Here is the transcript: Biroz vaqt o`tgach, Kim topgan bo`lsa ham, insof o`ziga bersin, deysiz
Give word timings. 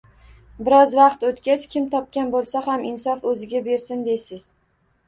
Biroz 0.69 0.95
vaqt 0.99 1.25
o`tgach, 1.29 1.67
Kim 1.75 1.85
topgan 1.93 2.35
bo`lsa 2.39 2.65
ham, 2.71 2.89
insof 2.95 3.31
o`ziga 3.35 3.67
bersin, 3.71 4.05
deysiz 4.11 4.53